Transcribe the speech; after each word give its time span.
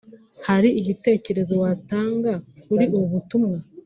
Hari 0.47 0.69
igitekerezo 0.79 1.53
watanga 1.63 2.31
kuri 2.63 2.85
ubu 2.95 3.07
butumwa 3.13 3.57